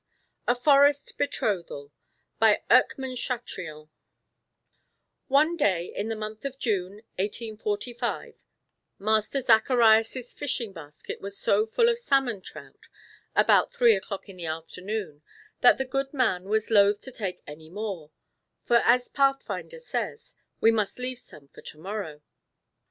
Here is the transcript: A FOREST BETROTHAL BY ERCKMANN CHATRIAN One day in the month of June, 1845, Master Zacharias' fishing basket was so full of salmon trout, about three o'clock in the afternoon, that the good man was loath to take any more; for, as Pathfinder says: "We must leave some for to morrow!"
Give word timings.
A 0.47 0.55
FOREST 0.55 1.15
BETROTHAL 1.19 1.91
BY 2.39 2.63
ERCKMANN 2.71 3.15
CHATRIAN 3.17 3.91
One 5.27 5.55
day 5.55 5.93
in 5.95 6.07
the 6.09 6.15
month 6.15 6.43
of 6.43 6.57
June, 6.57 7.03
1845, 7.19 8.43
Master 8.97 9.41
Zacharias' 9.41 10.33
fishing 10.33 10.73
basket 10.73 11.21
was 11.21 11.37
so 11.39 11.67
full 11.67 11.87
of 11.87 11.99
salmon 11.99 12.41
trout, 12.41 12.87
about 13.35 13.75
three 13.75 13.95
o'clock 13.95 14.27
in 14.27 14.37
the 14.37 14.47
afternoon, 14.47 15.21
that 15.59 15.77
the 15.77 15.85
good 15.85 16.11
man 16.15 16.45
was 16.45 16.71
loath 16.71 17.03
to 17.03 17.11
take 17.11 17.43
any 17.45 17.69
more; 17.69 18.09
for, 18.63 18.77
as 18.77 19.07
Pathfinder 19.07 19.77
says: 19.77 20.33
"We 20.59 20.71
must 20.71 20.97
leave 20.97 21.19
some 21.19 21.47
for 21.49 21.61
to 21.61 21.77
morrow!" 21.77 22.23